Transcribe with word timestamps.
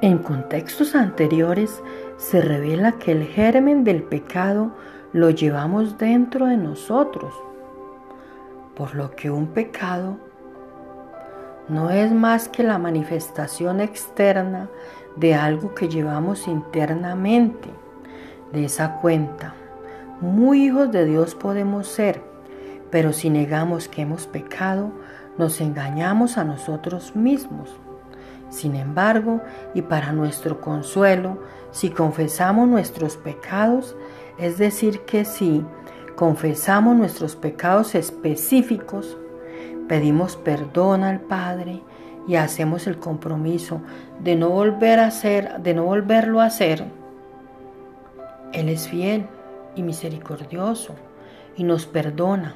En 0.00 0.18
contextos 0.18 0.94
anteriores 0.94 1.82
se 2.16 2.40
revela 2.40 2.92
que 2.92 3.12
el 3.12 3.24
germen 3.24 3.84
del 3.84 4.02
pecado 4.02 4.72
lo 5.12 5.30
llevamos 5.30 5.98
dentro 5.98 6.46
de 6.46 6.56
nosotros, 6.56 7.34
por 8.74 8.94
lo 8.94 9.12
que 9.12 9.30
un 9.30 9.46
pecado 9.46 10.18
no 11.68 11.90
es 11.90 12.12
más 12.12 12.48
que 12.48 12.62
la 12.62 12.78
manifestación 12.78 13.80
externa 13.80 14.68
de 15.16 15.34
algo 15.34 15.74
que 15.74 15.88
llevamos 15.88 16.46
internamente. 16.48 17.70
De 18.52 18.66
esa 18.66 19.00
cuenta, 19.00 19.54
muy 20.20 20.66
hijos 20.66 20.90
de 20.92 21.06
Dios 21.06 21.34
podemos 21.34 21.88
ser, 21.88 22.22
pero 22.90 23.12
si 23.12 23.30
negamos 23.30 23.88
que 23.88 24.02
hemos 24.02 24.26
pecado, 24.26 24.92
nos 25.38 25.60
engañamos 25.60 26.36
a 26.36 26.44
nosotros 26.44 27.16
mismos. 27.16 27.76
Sin 28.54 28.76
embargo, 28.76 29.40
y 29.74 29.82
para 29.82 30.12
nuestro 30.12 30.60
consuelo, 30.60 31.38
si 31.72 31.90
confesamos 31.90 32.68
nuestros 32.68 33.16
pecados, 33.16 33.96
es 34.38 34.58
decir, 34.58 35.00
que 35.00 35.24
si 35.24 35.64
confesamos 36.14 36.94
nuestros 36.94 37.34
pecados 37.34 37.96
específicos, 37.96 39.18
pedimos 39.88 40.36
perdón 40.36 41.02
al 41.02 41.20
Padre 41.20 41.82
y 42.28 42.36
hacemos 42.36 42.86
el 42.86 43.00
compromiso 43.00 43.80
de 44.20 44.36
no 44.36 44.50
volver 44.50 45.00
a 45.00 45.08
hacer, 45.08 45.60
de 45.60 45.74
no 45.74 45.86
volverlo 45.86 46.40
a 46.40 46.44
hacer, 46.44 46.84
Él 48.52 48.68
es 48.68 48.86
fiel 48.86 49.26
y 49.74 49.82
misericordioso 49.82 50.94
y 51.56 51.64
nos 51.64 51.86
perdona 51.86 52.54